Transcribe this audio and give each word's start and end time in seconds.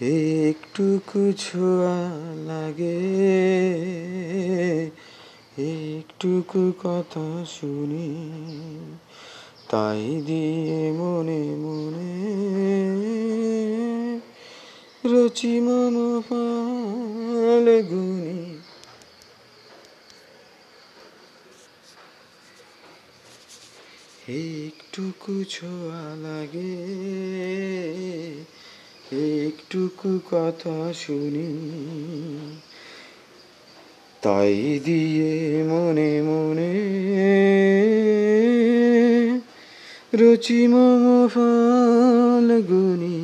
একটুকু 0.00 1.32
ছোঁয়া 1.38 2.10
লাগে। 2.46 3.00
একটুকু 5.58 6.72
কথা 6.82 7.44
শুনি, 7.46 8.30
তাই 9.70 10.22
দিয়ে 10.26 10.92
মনে 10.92 11.54
মনে 11.54 12.12
রচি 15.04 15.60
মম 15.60 16.22
ফাল্গুনি 16.28 18.58
একটুকু 24.28 25.44
ছোঁয়া 25.50 26.16
লাগে 26.22 26.74
একটুকু 29.46 30.20
কথা 30.30 30.92
শুনি। 30.92 31.50
তাই 34.22 34.80
দিয়ে 34.84 35.62
মনে 35.62 36.22
মনে 36.22 36.72
রচি 40.14 40.68
মম 40.68 41.28
ফাল্গুনি 41.28 43.18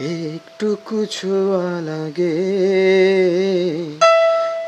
একটুকু 0.00 1.06
ছোঁয়া 1.06 1.80
লাগে। 1.80 2.36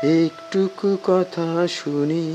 একটুকু 0.03 0.97
কথা 1.03 1.67
শুনি। 1.67 2.25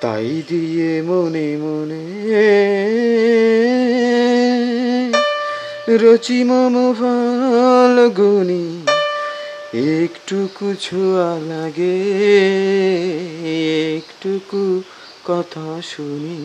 তাই 0.00 0.42
দিয়ে 0.48 1.02
মনে 1.02 1.56
মনে 1.56 2.04
রচি 5.88 6.44
মম 6.44 6.92
ফাল্গুনি 6.92 8.84
একটুকু 9.74 10.74
ছোঁয়া 10.80 11.38
লাগে। 11.48 11.98
একটুকু 13.96 14.82
কথা 15.24 15.80
শুনি। 15.82 16.40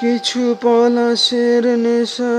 কিছু 0.00 0.42
পলাশের 0.62 1.64
নেশা, 1.78 2.36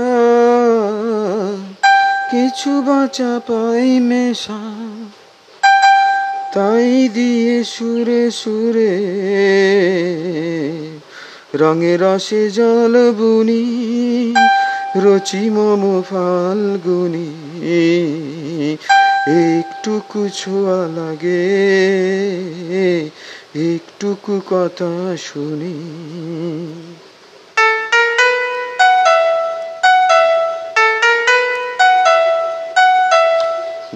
কিছু 2.30 2.72
বাঁচা 2.82 3.32
পাই 3.48 3.88
মেশা। 4.00 4.60
তাই 6.54 7.08
দিয়ে 7.08 7.64
সুরে 7.64 8.30
সুরে 8.30 8.94
রঙে 11.54 11.94
রসে 12.00 12.50
জল 12.50 12.94
বুনি, 13.12 13.64
রচি 14.96 15.44
মম 15.50 15.82
ফাল্গুনি। 16.10 17.30
একটুকু 19.58 20.20
ছোঁয়া 20.28 20.80
লাগে, 20.96 21.46
একটুকু 23.74 24.34
কথা 24.50 24.92
শুনি। 25.16 25.76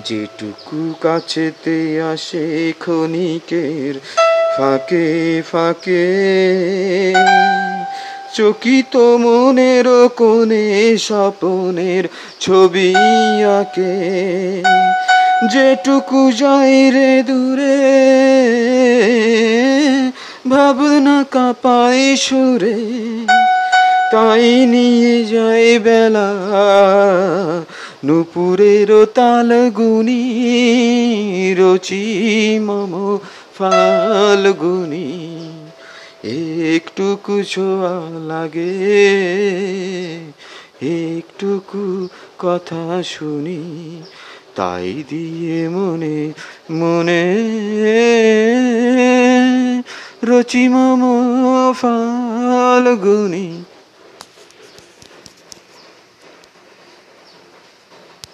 যেটুকু 0.04 0.94
কাছেতে 1.00 2.02
আসে 2.12 2.72
ক্ষণিকের 2.78 3.94
ফাঁকে 4.56 5.42
ফাঁকে। 5.52 6.04
চকিত 8.34 8.96
মনের 8.96 10.08
কোণে 10.08 10.98
স্বপনের 10.98 12.04
ছবি 12.40 12.94
আঁকে। 13.60 13.94
যেটুকু 15.52 16.32
যাই 16.32 16.90
রে 16.90 17.22
দূরে, 17.22 17.80
ভাবনা 20.50 21.24
কাঁপায় 21.30 22.16
সুরে, 22.16 22.76
তাই 24.12 24.66
নিয়ে 24.66 25.24
যায় 25.24 25.78
বেলা। 25.78 26.30
নুপুরের 28.04 29.06
তাল 29.14 29.70
গুনি 29.70 30.22
রচি 31.58 32.04
মম 32.62 33.18
ফাল্গুনি। 33.58 35.08
একটুকু 36.76 37.42
ছোঁয়া 37.42 37.94
লাগে, 38.28 38.74
একটুকু 41.16 42.08
কথা 42.38 43.02
শুনি, 43.02 43.62
তাই 44.56 45.04
দিয়ে 45.10 45.68
মনে 45.68 46.18
মনে 46.70 47.24
রচি 50.22 50.68
মম 50.68 51.02
ফাল্গুনি। 51.80 53.63